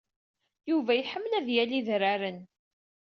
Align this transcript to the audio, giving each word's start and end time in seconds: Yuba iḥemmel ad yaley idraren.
Yuba 0.69 0.91
iḥemmel 0.95 1.31
ad 1.39 1.47
yaley 1.55 1.77
idraren. 1.79 2.39